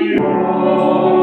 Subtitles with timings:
[0.00, 1.19] Lord.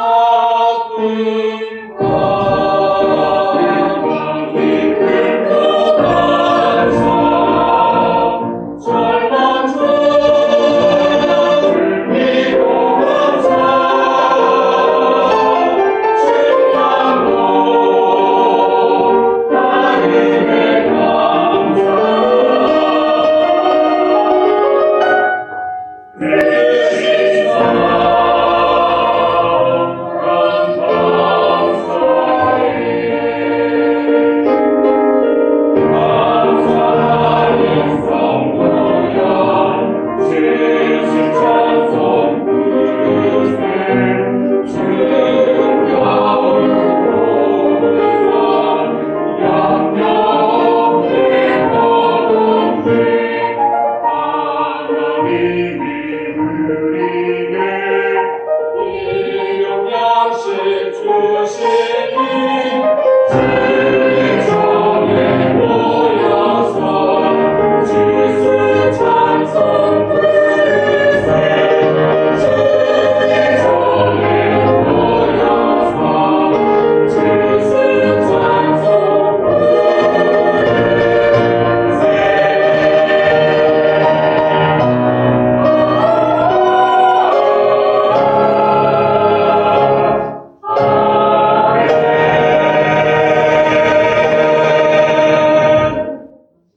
[0.00, 1.49] Amen.
[60.32, 61.99] 是出是。